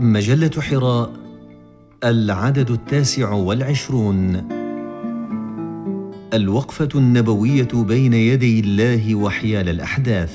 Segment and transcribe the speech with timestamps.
[0.00, 1.10] مجلة حراء
[2.04, 4.48] العدد التاسع والعشرون.
[6.34, 10.32] الوقفة النبوية بين يدي الله وحيال الأحداث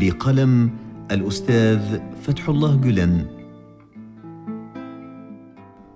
[0.00, 0.70] بقلم
[1.10, 3.26] الأستاذ فتح الله جلن.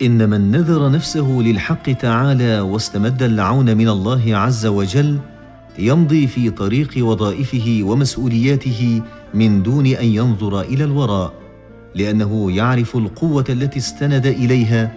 [0.03, 5.19] إن من نذر نفسه للحق تعالى واستمد العون من الله عز وجل
[5.79, 9.03] يمضي في طريق وظائفه ومسؤولياته
[9.35, 11.46] من دون أن ينظر إلى الوراء.
[11.97, 14.93] لأنه يعرف القوة التي استند إليها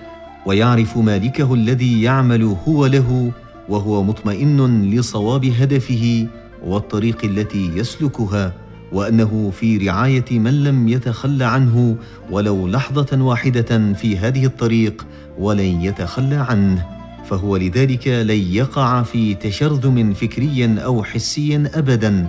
[0.45, 3.31] ويعرف مالكه الذي يعمل هو له
[3.70, 6.27] وهو مطمئن لصواب هدفه
[6.66, 8.53] والطريق التي يسلكها
[8.91, 11.95] وأنه في رعاية من لم يتخلى عنه
[12.31, 15.05] ولو لحظة واحدة في هذه الطريق
[15.38, 16.86] ولن يتخلى عنه.
[17.25, 22.27] فهو لذلك لن يقع في تشرذم فكري أو حسي ابدا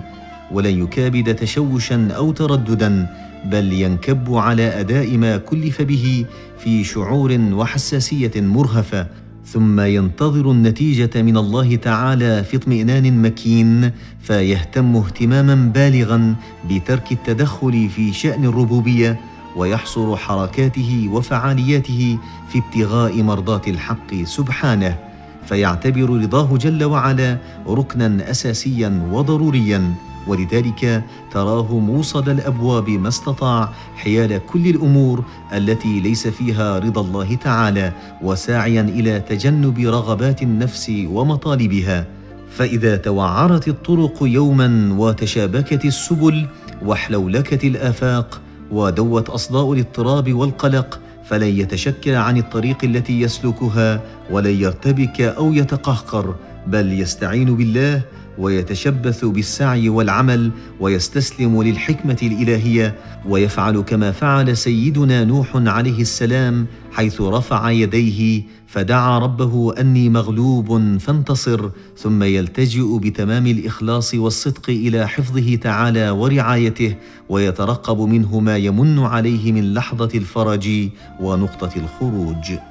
[0.51, 3.07] ولن يكابد تشوشا أو ترددا
[3.45, 6.25] بل ينكب على أداء ما كلف به
[6.59, 9.07] في شعور وحساسية مرهفة
[9.45, 16.35] ثم ينتظر النتيجة من الله تعالى في اطمئنان مكين فيهتم اهتماما بالغا
[16.69, 19.19] بترك التدخل في شأن الربوبية
[19.55, 22.17] ويحصر حركاته وفعالياته
[22.49, 24.97] في ابتغاء مرضاة الحق سبحانه.
[25.45, 29.93] فيعتبر رضاه جل وعلا ركنا اساسيا وضروريا.
[30.27, 37.93] ولذلك تراه موصد الأبواب ما استطاع حيال كل الأمور التي ليس فيها رضا الله تعالى
[38.21, 42.05] وساعيا إلى تجنب رغبات النفس ومطالبها.
[42.51, 46.45] فإذا توعرت الطرق يوما وتشابكت السبل
[46.85, 55.53] واحلولكت الآفاق ودوت أصداء الاضطراب والقلق فلن يتشكى عن الطريق التي يسلكها ولن يرتبك أو
[55.53, 56.35] يتقهقر
[56.67, 58.01] بل يستعين بالله
[58.41, 62.95] ويتشبث بالسعي والعمل ويستسلم للحكمة الإلهية
[63.27, 71.69] ويفعل كما فعل سيدنا نوح عليه السلام حيث رفع يديه فدعا ربه أني مغلوب فانتصر
[71.97, 76.95] ثم يلتجئ بتمام الإخلاص والصدق إلى حفظه تعالى ورعايته
[77.29, 80.89] ويترقب منه ما يمن عليه من لحظة الفرج
[81.19, 82.70] ونقطة الخروج.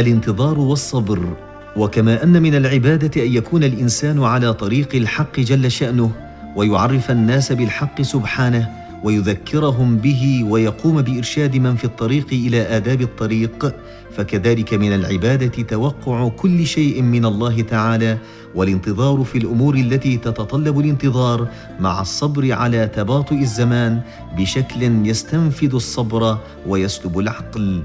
[0.00, 1.36] الانتظار والصبر.
[1.76, 6.10] وكما أن من العبادة أن يكون الإنسان على طريق الحق جل شأنه
[6.56, 8.68] ويعرف الناس بالحق سبحانه
[9.04, 13.74] ويذكرهم به ويقوم بإرشاد من في الطريق إلى آداب الطريق.
[14.16, 18.18] فكذلك من العبادة توقع كل شيء من الله تعالى
[18.54, 21.48] والانتظار في الأمور التي تتطلب الانتظار
[21.80, 24.00] مع الصبر على تباطؤ الزمان
[24.36, 27.82] بشكل يستنفذ الصبر ويسلب العقل.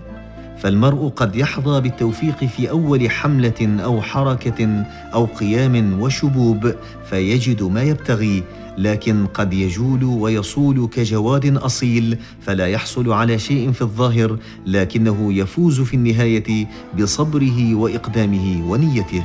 [0.64, 6.74] فالمرء قد يحظى بالتوفيق في أول حملة أو حركة أو قيام وشبوب
[7.10, 8.44] فيجد ما يبتغي
[8.78, 14.38] لكن قد يجول ويصول كجواد أصيل فلا يحصل على شيء في الظاهر
[14.68, 16.68] لكنه يفوز في النهاية
[17.00, 19.24] بصبره وإقدامه ونيته.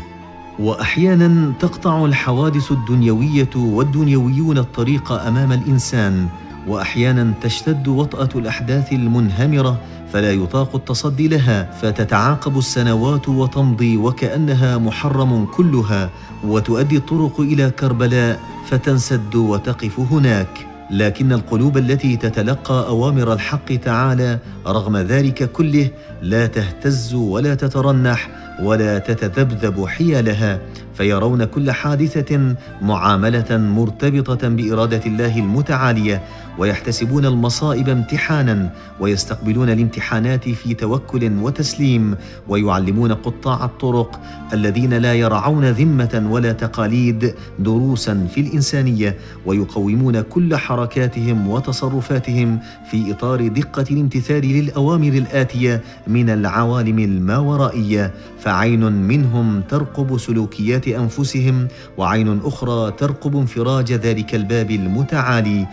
[0.59, 6.29] وأحيانا تقطع الحوادث الدنيوية والدنيويون الطريق أمام الإنسان
[6.69, 9.81] وأحيانا تشتد وطأة الأحداث المنهمرة
[10.13, 16.11] فلا يطاق التصدي لها فتتعاقب السنوات وتمضي وكأنها محرم كلها
[16.45, 20.67] وتؤدي الطرق إلى كربلاء فتنسد وتقف هناك.
[20.91, 25.91] لكن القلوب التي تتلقى أوامر الحق تعالى رغم ذلك كله
[26.23, 28.29] لا تهتز ولا تترنح
[28.63, 30.61] ولا تتذبذب حيالها
[30.95, 36.23] فيرون كل حادثة معاملة مرتبطة بإرادة الله المتعالية
[36.59, 38.71] ويحتسبون المصائب امتحانا
[39.01, 42.17] ويستقبلون الامتحانات في توكل وتسليم
[42.49, 44.21] ويعلمون قطاع الطرق
[44.53, 49.17] الذين لا يرعون ذمة ولا تقاليد دروسا في الإنسانية
[49.47, 52.59] ويقومون كل حركاتهم وتصرفاتهم
[52.91, 58.13] في إطار دقة الامتثال للأوامر الآتية من العوالم الماورائية.
[58.39, 61.69] فعين منهم ترقب سلوكيات أنفسهم
[61.99, 65.67] وعين أخرى ترقب انفراج ذلك الباب المتعالي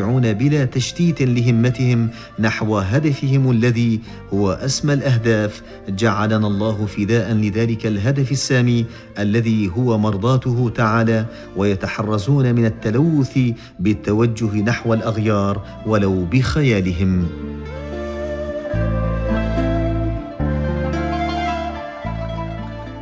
[0.00, 2.08] ويندفعون بلا تشتيت لهمتهم
[2.38, 4.00] نحو هدفهم الذي
[4.32, 5.62] هو أسمى الأهداف.
[5.88, 8.86] جعلنا الله فداء لذلك الهدف السامي
[9.18, 11.26] الذي هو مرضاته تعالى
[11.56, 13.38] ويتحرزون من التلوث
[13.78, 17.26] بالتوجه نحو الأغيار ولو بخيالهم.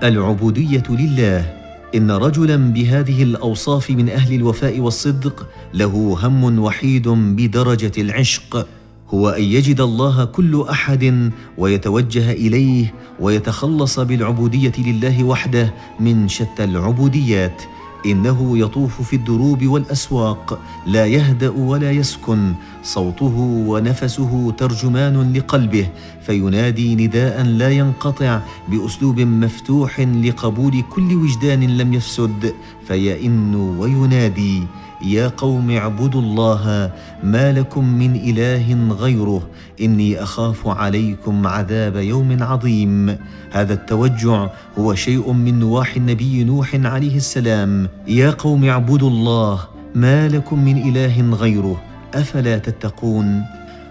[0.03, 1.58] العبودية لله
[1.95, 8.67] إن رجلا بهذه الأوصاف من أهل الوفاء والصدق له هم وحيد بدرجة العشق
[9.11, 17.63] هو أن يجد الله كل أحد ويتوجه إليه ويتخلص بالعبودية لله وحده من شتى العبوديات.
[18.07, 22.55] إنه يطوف في الدروب والأسواق لا يهدأ ولا يسكن.
[22.83, 23.37] صوته
[23.67, 25.89] ونفسه ترجمان لقلبه
[26.27, 32.55] فينادي نداء لا ينقطع بأسلوب مفتوح لقبول كل وجدان لم يفسد.
[32.89, 34.63] فيئن وينادي
[35.05, 36.93] يا قوم اعبدوا الله
[37.23, 39.43] ما لكم من إله غيره
[39.81, 43.17] إني أخاف عليكم عذاب يوم عظيم.
[43.51, 47.89] هذا التوجع هو شيء من نواح النبي نوح عليه السلام.
[48.07, 49.61] يا قوم اعبدوا الله
[49.95, 51.83] ما لكم من إله غيره
[52.15, 53.45] أفلا تتقون؟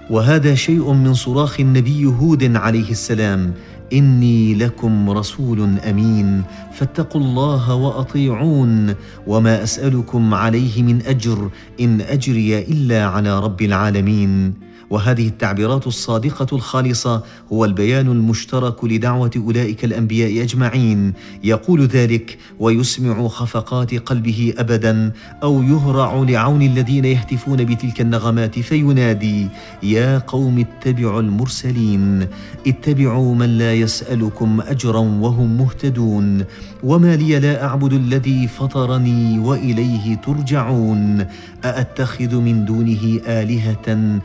[0.09, 3.53] وهذا شيء من صراخ النبي هود عليه السلام.
[3.93, 6.43] إني لكم رسول أمين
[6.73, 8.95] فاتقوا الله وأطيعون
[9.27, 11.49] وما أسألكم عليه من أجر
[11.79, 14.53] إن أجري إلا على رب العالمين.
[14.89, 17.23] وهذه التعبيرات الصادقة الخالصة
[17.53, 21.13] هو البيان المشترك لدعوة أولئك الأنبياء أجمعين.
[21.43, 25.11] يقول ذلك ويسمع خفقات قلبه ابدا
[25.43, 29.47] أو يهرع لعون الذين يهتفون بتلك النغمات فينادي
[29.83, 32.27] يا قوم اتبعوا المرسلين
[32.67, 36.43] اتبعوا من لا يسألكم اجرا وهم مهتدون
[36.83, 41.25] وما لي لا أعبد الذي فطرني وإليه ترجعون
[41.65, 44.19] أأتخذ من دونه آلهة ان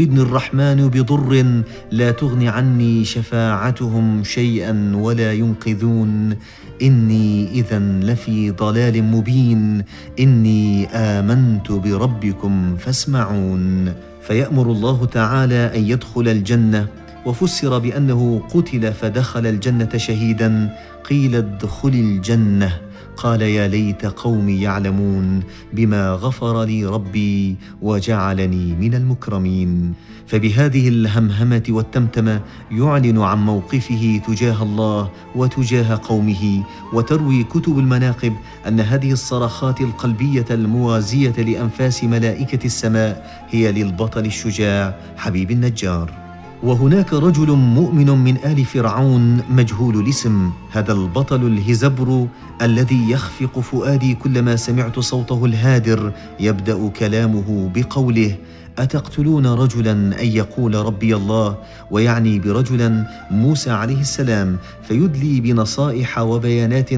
[0.00, 1.62] يردني الرحمن بضر
[1.92, 6.36] لا تغن عني شفاعتهم شيئا ولا ينقذون.
[6.82, 9.84] إني اذا لفي ضلال مبين.
[10.20, 13.92] إني آمنت بربكم فاسمعون.
[14.22, 16.86] فيأمر الله تعالى أن يدخل الجنة.
[17.26, 20.76] وفسر بأنه قتل فدخل الجنة شهيدا.
[21.10, 22.72] قيل ادخل الجنة.
[23.22, 29.92] قال يا ليت قومي يعلمون بما غفر لي ربي وجعلني من المكرمين.
[30.26, 32.40] فبهذه الهمهمة والتمتمه
[32.70, 38.32] يعلن عن موقفه تجاه الله وتجاه قومه وتروي كتب المناقب
[38.68, 46.29] أن هذه الصرخات القلبية الموازية لأنفاس ملائكة السماء هي للبطل الشجاع حبيب النجار.
[46.62, 52.26] وهناك رجل مؤمن من آل فرعون مجهول الاسم هذا البطل الهزبر
[52.62, 58.36] الذي يخفق فؤادي كلما سمعت صوته الهادر يبدأ كلامه بقوله
[58.78, 61.56] أتقتلون رجلا أن يقول ربي الله
[61.90, 64.56] ويعني برجلا موسى عليه السلام
[64.88, 66.90] فيدلي بنصائح وبيانات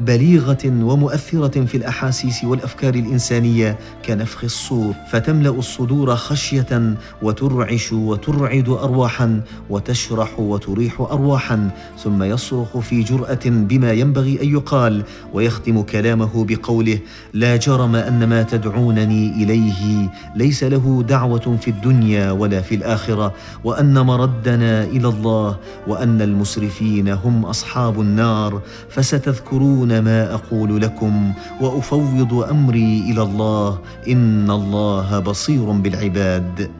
[0.00, 9.40] بليغة ومؤثرة في الأحاسيس والأفكار الإنسانية كنفخ الصور فتملأ الصدور خشية وترعش وترعد ارواحا
[9.70, 11.70] وتشرح وتريح ارواحا
[12.04, 15.02] ثم يصرخ في جرأة بما ينبغي أن يقال
[15.32, 16.98] ويختم كلامه بقوله
[17.32, 23.32] لا جرم أن ما تدعونني إليه ليس له دعوة دعوة في الدنيا ولا في الآخرة
[23.64, 33.00] وأن مردنا إلى الله وأن المسرفين هم أصحاب النار فستذكرون ما أقول لكم وأفوض أمري
[33.10, 33.78] إلى الله
[34.08, 36.70] إن الله بصير بالعباد.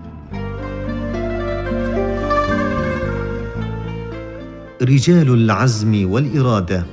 [4.83, 6.85] رجال العزم والإرادة.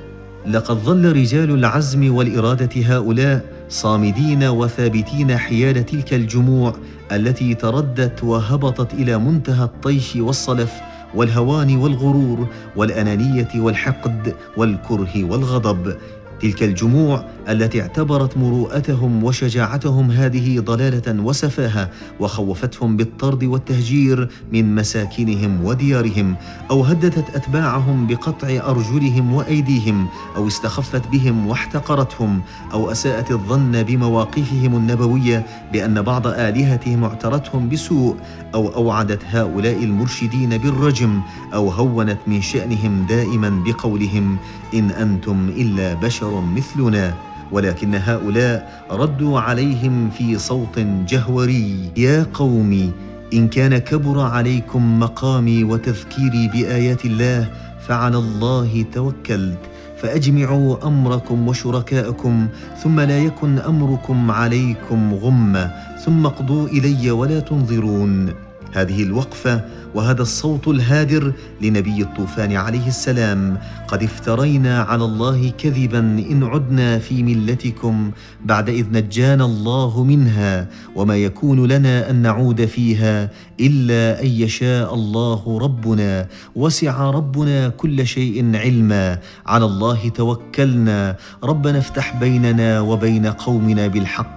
[0.46, 6.74] لقد ظل رجال العزم والإرادة هؤلاء صامدين وثابتين حيال تلك الجموع
[7.12, 10.72] التي تردت وهبطت إلى منتهى الطيش والصلف
[11.14, 15.96] والهوان والغرور والأنانية والحقد والكره والغضب.
[16.40, 26.36] تلك الجموع التي اعتبرت مروءتهم وشجاعتهم هذه ضلالة وسفاهة وخوفتهم بالطرد والتهجير من مساكنهم وديارهم
[26.70, 32.40] أو هددت أتباعهم بقطع أرجلهم وأيديهم أو استخفت بهم واحتقرتهم
[32.72, 38.16] أو أساءت الظن بمواقفهم النبوية بأن بعض آلهتهم اعترتهم بسوء
[38.54, 41.20] أو أوعدت هؤلاء المرشدين بالرجم
[41.54, 44.36] أو هونت من شأنهم دائما بقولهم
[44.74, 47.14] إن أنتم إلا بشر مثلنا
[47.52, 50.78] ولكن هؤلاء ردوا عليهم في صوت
[51.08, 51.90] جهوري.
[51.96, 52.92] يا قوم
[53.34, 57.48] إن كان كبر عليكم مقامي وتذكيري بآيات الله
[57.88, 59.58] فعلى الله توكلت.
[60.02, 62.48] فأجمعوا أمركم وشركاءكم
[62.82, 65.70] ثم لا يكن أمركم عليكم غمة
[66.04, 68.34] ثم اقضوا إلي ولا تنظرون.
[68.74, 69.64] هذه الوقفة
[69.94, 77.22] وهذا الصوت الهادر لنبي الطوفان عليه السلام قد افترينا على الله كذبا إن عدنا في
[77.22, 78.10] ملتكم
[78.44, 85.58] بعد إذ نجانا الله منها وما يكون لنا أن نعود فيها إلا أن يشاء الله
[85.62, 86.26] ربنا.
[86.56, 89.18] وسع ربنا كل شيء علما.
[89.46, 91.16] على الله توكلنا.
[91.44, 94.33] ربنا افتح بيننا وبين قومنا بالحق.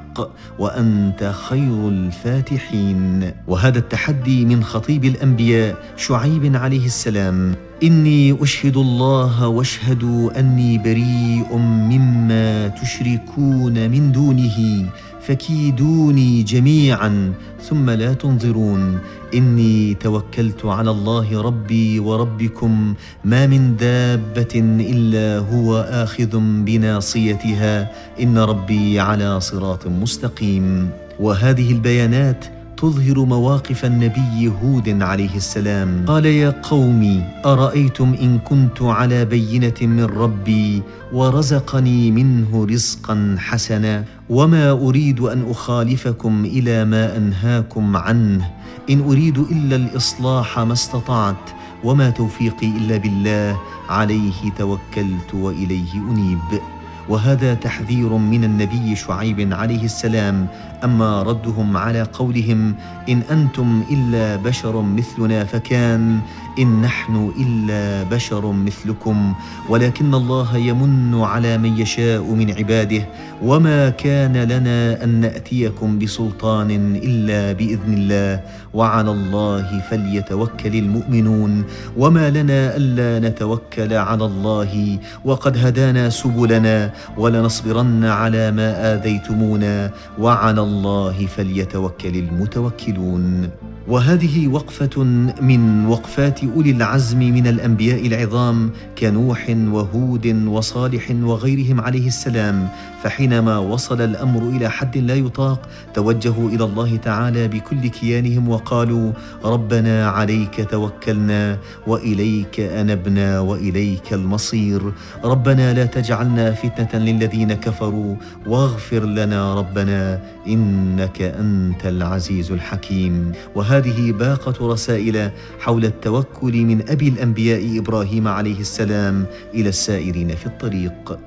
[0.59, 3.31] وأنت خير الفاتحين.
[3.47, 7.55] وهذا التحدي من خطيب الأنبياء شعيب عليه السلام.
[7.83, 14.89] إني أشهد الله واشهدوا أني بريء مما تشركون من دونه.
[15.27, 17.33] فكيدوني جميعا
[17.69, 18.99] ثم لا تنظرون.
[19.33, 22.93] إني توكلت على الله ربي وربكم
[23.25, 27.91] ما من دابة إلا هو آخذ بناصيتها.
[28.21, 30.89] إن ربي على صراط مستقيم.
[31.19, 32.45] وهذه البيانات
[32.77, 36.05] تظهر مواقف النبي هود عليه السلام.
[36.07, 40.81] قال يا قوم أرأيتم إن كنت على بينة من ربي
[41.13, 48.51] ورزقني منه رزقا حسنا؟ وما اريد ان اخالفكم إلى ما انهاكم عنه.
[48.89, 51.49] ان اريد الا الاصلاح ما استطعت
[51.83, 53.59] وما توفيقي الا بالله.
[53.89, 56.61] عليه توكلت واليه انيب.
[57.09, 60.47] وهذا تحذير من النبي شعيب عليه السلام.
[60.83, 62.75] أما ردهم على قولهم
[63.09, 66.19] إن أنتم إلا بشر مثلنا فكان
[66.59, 69.33] إن نحن إلا بشر مثلكم
[69.69, 73.01] ولكن الله يمن على من يشاء من عباده
[73.43, 78.41] وما كان لنا أن نأتيكم بسلطان إلا بإذن الله
[78.73, 81.63] وعلى الله فليتوكل المؤمنون
[81.97, 91.25] وما لنا ألا نتوكل على الله وقد هدانا سبلنا ولنصبرن على ما آذيتمونا وعلى الله
[91.25, 93.49] فليتوكل المتوكلون.
[93.87, 95.03] وهذه وقفة
[95.41, 102.67] من وقفات أولي العزم من الأنبياء العظام كنوح وهود وصالح وغيرهم عليه السلام
[103.03, 109.11] فحينما وصل الأمر إلى حد لا يطاق توجهوا إلى الله تعالى بكل كيانهم وقالوا
[109.45, 114.91] ربنا عليك توكلنا وإليك أنبنا وإليك المصير.
[115.23, 118.15] ربنا لا تجعلنا فتنة للذين كفروا
[118.47, 123.31] واغفر لنا ربنا إنك أنت العزيز الحكيم.
[123.55, 131.19] وهذه باقة رسائل حول التوكل من أبي الأنبياء إبراهيم عليه السلام إلى السائرين في الطريق.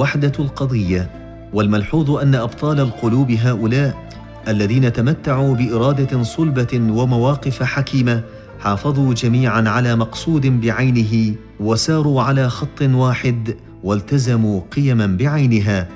[0.00, 1.10] وحده القضية
[1.52, 4.08] والملحوظ أن أبطال القلوب هؤلاء
[4.48, 8.22] الذين تمتعوا بإرادة صلبة ومواقف حكيمة
[8.60, 15.88] حافظوا جميعا على مقصود بعينه وساروا على خط واحد والتزموا قيما بعينها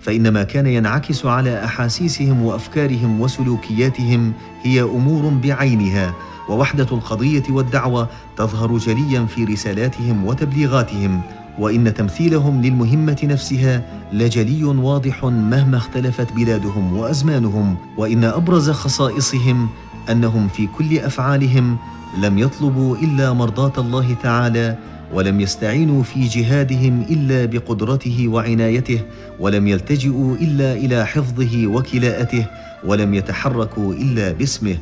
[0.00, 6.14] فان ما كان ينعكس على أحاسيسهم وأفكارهم وسلوكياتهم هي أمور بعينها
[6.48, 11.20] ووحدة القضية والدعوة تظهر جليا في رسالاتهم وتبليغاتهم
[11.58, 13.82] وإن تمثيلهم للمهمة نفسها
[14.12, 19.68] لجلي واضح مهما اختلفت بلادهم وأزمانهم وإن أبرز خصائصهم
[20.10, 21.76] أنهم في كل أفعالهم
[22.22, 24.78] لم يطلبوا إلا مرضاة الله تعالى
[25.12, 29.00] ولم يستعينوا في جهادهم إلا بقدرته وعنايته
[29.40, 32.46] ولم يلتجئوا إلا إلى حفظه وكلاءته
[32.84, 34.76] ولم يتحركوا إلا باسمه.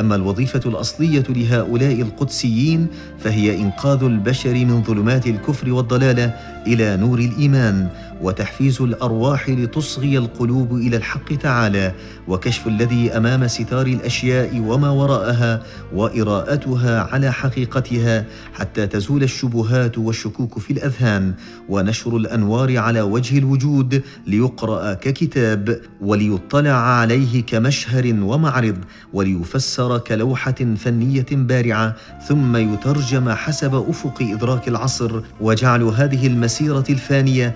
[0.00, 2.86] أما الوظيفة الأصلية لهؤلاء القدسيين
[3.18, 6.34] فهي إنقاذ البشر من ظلمات الكفر والضلالة
[6.66, 7.88] إلى نور الإيمان.
[8.22, 11.92] وتحفيز الأرواح لتصغي القلوب إلى الحق تعالى
[12.28, 15.62] وكشف الذي أمام ستار الأشياء وما وراءها
[15.94, 21.34] وإراءتها على حقيقتها حتى تزول الشبهات والشكوك في الاذهان
[21.68, 28.76] ونشر الأنوار على وجه الوجود ليقرأ ككتاب وليطلع عليه كمشهر ومعرض
[29.12, 31.96] وليفسر كلوحة فنية بارعة
[32.28, 37.54] ثم يترجم حسب أفق إدراك العصر وجعل هذه المسيرة الفانية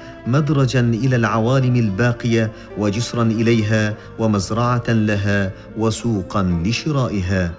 [0.50, 7.52] مدرجا إلى العوالم الباقية وجسرا إليها ومزرعة لها وسوقا لشرائها.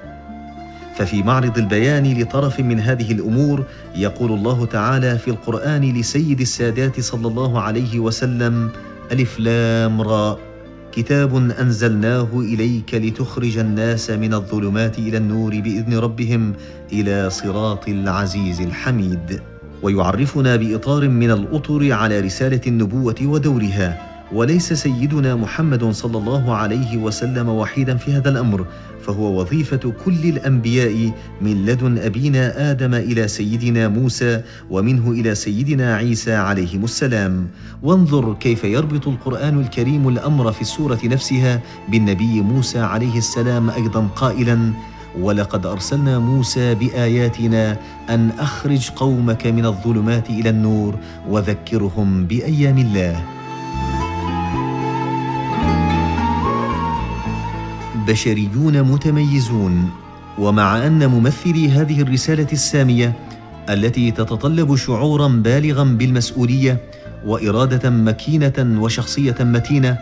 [0.96, 3.64] ففي معرض البيان لطرف من هذه الأمور
[3.96, 8.70] يقول الله تعالى في القرآن لسيد السادات صلى الله عليه وسلم
[9.12, 10.38] ألف لام را.
[10.92, 16.54] كتاب أنزلناه إليك لتخرج الناس من الظلمات إلى النور بإذن ربهم
[16.94, 19.51] إلى صراط العزيز الحميد.
[19.84, 27.50] ويعرفنا بإطار من الأطر على رسالة النبوة ودورها وليس سيدنا محمد صلى الله عليه وسلم
[27.50, 28.66] وحيدا في هذا الأمر
[29.02, 31.12] فهو وظيفة كل الأنبياء
[31.42, 37.48] من لدن أبينا آدم إلى سيدنا موسى ومنه إلى سيدنا عيسى عليهم السلام.
[37.84, 44.72] وانظر كيف يربط القرآن الكريم الأمر في السورة نفسها بالنبي موسى عليه السلام أيضا قائلا
[45.20, 47.78] ولقد أرسلنا موسى بآياتنا
[48.10, 50.96] أن أخرج قومك من الظلمات إلى النور
[51.30, 53.24] وذكرهم بأيام الله.
[58.08, 59.90] بشريون متميزون
[60.40, 63.14] ومع أن ممثلي هذه الرسالة السامية
[63.70, 66.78] التي تتطلب شعورا بالغا بالمسؤولية
[67.26, 69.98] وإرادة مكينة وشخصية متينة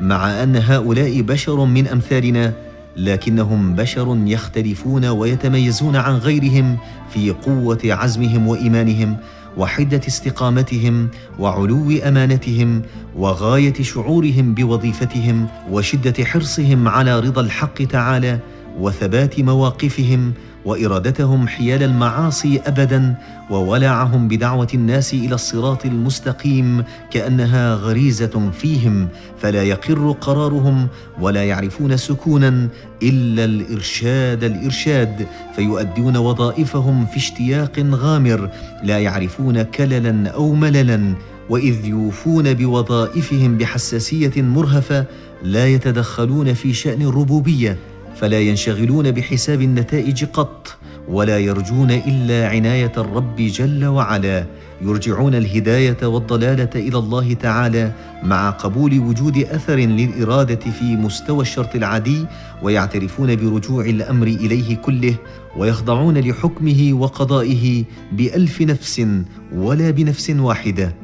[0.00, 2.52] مع أن هؤلاء بشر من أمثالنا
[2.96, 6.78] لكنهم بشر يختلفون ويتميزون عن غيرهم
[7.10, 9.16] في قوة عزمهم وإيمانهم
[9.56, 11.08] وحدة استقامتهم
[11.38, 12.82] وعلو أمانتهم
[13.16, 18.38] وغاية شعورهم بوظيفتهم وشدة حرصهم على رضا الحق تعالى
[18.78, 20.32] وثبات مواقفهم
[20.64, 23.14] وإرادتهم حيال المعاصي ابدا
[23.50, 29.08] وولعهم بدعوة الناس إلى الصراط المستقيم كأنها غريزة فيهم
[29.40, 30.88] فلا يقر قرارهم
[31.20, 32.68] ولا يعرفون سكونا
[33.02, 35.26] إلا الإرشاد الإرشاد.
[35.56, 38.50] فيؤدون وظائفهم في اشتياق غامر
[38.82, 41.14] لا يعرفون كللا أو مللا.
[41.50, 45.04] وإذ يوفون بوظائفهم بحساسية مرهفة
[45.42, 47.78] لا يتدخلون في شأن الربوبية.
[48.22, 50.76] فلا ينشغلون بحساب النتائج قط
[51.08, 54.46] ولا يرجون إلا عناية الرب جل وعلا.
[54.82, 62.26] يرجعون الهداية والضلالة إلى الله تعالى مع قبول وجود أثر للإرادة في مستوى الشرط العادي
[62.62, 65.14] ويعترفون برجوع الأمر إليه كله
[65.56, 69.06] ويخضعون لحكمه وقضائه بألف نفس
[69.54, 70.94] ولا بنفس واحدة.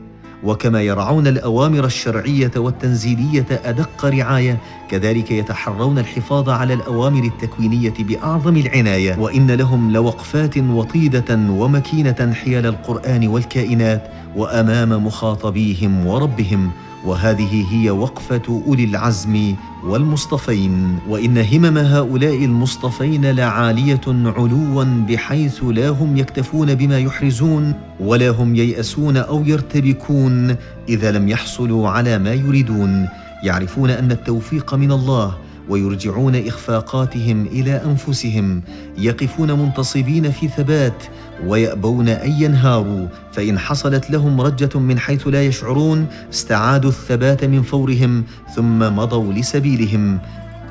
[0.44, 4.58] وكما يرعون الأوامر الشرعية والتنزيلية أدق رعاية
[4.90, 9.18] كذلك يتحرون الحفاظ على الأوامر التكوينية بأعظم العناية.
[9.18, 14.02] وإن لهم لوقفات وطيدة ومكينة حيال القرآن والكائنات
[14.36, 16.70] وأمام مخاطبيهم وربهم
[17.04, 26.16] وهذه هي وقفة أولي العزم والمصطفين وإن همم هؤلاء المصطفين لعالية علوا بحيث لا هم
[26.16, 30.56] يكتفون بما يحرزون ولا هم ييأسون أو يرتبكون
[30.88, 33.08] إذا لم يحصلوا على ما يريدون.
[33.42, 35.36] يعرفون أن التوفيق من الله
[35.68, 38.62] ويرجعون إخفاقاتهم إلى أنفسهم.
[38.98, 41.02] يقفون منتصبين في ثبات
[41.46, 48.24] ويأبون أن ينهاروا فإن حصلت لهم رجة من حيث لا يشعرون استعادوا الثبات من فورهم
[48.56, 50.18] ثم مضوا لسبيلهم.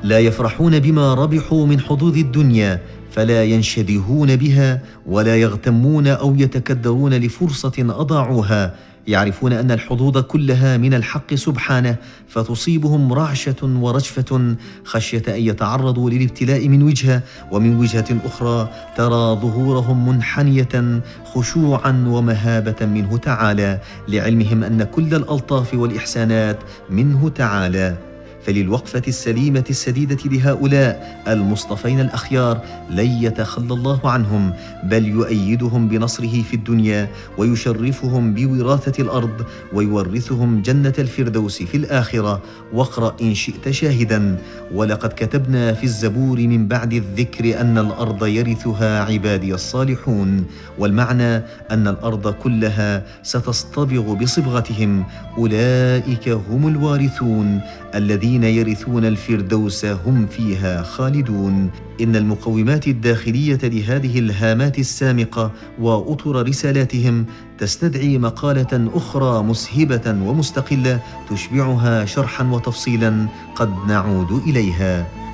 [0.02, 7.72] لا يفرحون بما ربحوا من حظوظ الدنيا فلا ينشدهون بها ولا يغتمون أو يتكدرون لفرصة
[7.78, 8.74] أضاعوها.
[9.08, 11.96] يعرفون أن الحظوظ كلها من الحق سبحانه
[12.28, 21.00] فتصيبهم رعشة ورجفة خشية أن يتعرضوا للابتلاء من وجهة ومن وجهة أخرى ترى ظهورهم منحنية
[21.24, 26.58] خشوعا ومهابة منه تعالى لعلمهم أن كل الألطاف والإحسانات
[26.90, 28.07] منه تعالى.
[28.48, 34.52] فللوقفة السليمة السديدة لهؤلاء المصطفين الأخيار لن يتخلى الله عنهم
[34.84, 37.08] بل يؤيدهم بنصره في الدنيا
[37.38, 42.40] ويشرفهم بوراثة الأرض ويورثهم جنة الفردوس في الآخرة.
[42.72, 44.38] واقرأ إن شئت شاهدا.
[44.74, 50.44] ولقد كتبنا في الزبور من بعد الذكر أن الأرض يرثها عبادي الصالحون
[50.78, 51.36] والمعنى
[51.70, 55.04] أن الأرض كلها ستصطبغ بصبغتهم.
[55.38, 57.60] أولئك هم الوارثون.
[57.94, 61.70] الذين يرثون الفردوس هم فيها خالدون.
[62.00, 67.26] إن المقومات الداخلية لهذه الهامات السامقة وأطر رسالاتهم
[67.58, 75.27] تستدعي مقالة أخرى مسهبة ومستقلة تشبعها شرحا وتفصيلا قد نعود إليها.